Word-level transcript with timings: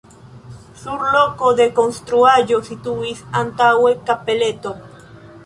Sur 0.83 1.03
loko 1.15 1.51
de 1.59 1.67
konstruaĵo 1.81 2.59
situis 2.71 3.23
antaŭe 3.43 3.93
kapeleto. 4.09 4.75